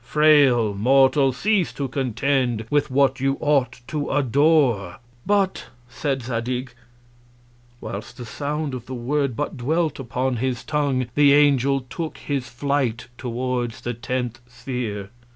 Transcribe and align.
Frail 0.03 0.73
Mortal! 0.73 1.31
Cease 1.31 1.71
to 1.73 1.87
contend 1.87 2.65
with 2.71 2.89
what 2.89 3.19
you 3.19 3.37
ought 3.39 3.81
to 3.89 4.09
adore. 4.09 4.97
But, 5.27 5.65
said 5.89 6.23
Zadig 6.23 6.73
whilst 7.79 8.17
the 8.17 8.25
Sound 8.25 8.73
of 8.73 8.87
the 8.87 8.95
Word 8.95 9.35
But 9.35 9.57
dwelt 9.57 9.99
upon 9.99 10.37
his 10.37 10.63
Tongue, 10.63 11.05
the 11.13 11.33
Angel 11.33 11.81
took 11.87 12.17
his 12.17 12.47
Flight 12.49 13.09
towards 13.19 13.81
the 13.81 13.93
tenth 13.93 14.39
Sphere. 14.47 15.11